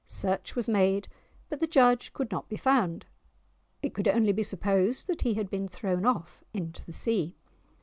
Search 0.03 0.55
was 0.55 0.67
made, 0.67 1.07
but 1.47 1.59
the 1.59 1.67
judge 1.67 2.11
could 2.11 2.31
not 2.31 2.49
be 2.49 2.57
found. 2.57 3.05
It 3.83 3.93
could 3.93 4.07
only 4.07 4.31
be 4.31 4.41
supposed 4.41 5.05
that 5.05 5.21
he 5.21 5.35
had 5.35 5.47
been 5.51 5.67
thrown 5.67 6.07
off 6.07 6.43
into 6.55 6.83
the 6.83 6.91
sea. 6.91 7.35